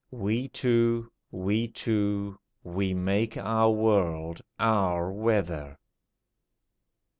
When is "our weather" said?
4.59-5.77